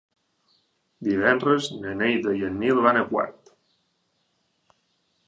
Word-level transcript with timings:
Divendres 1.07 1.67
na 1.83 1.93
Neida 1.99 2.33
i 2.39 2.43
en 2.47 2.57
Nil 2.63 2.81
van 2.87 2.99
a 3.03 3.05
Quart. 3.13 3.55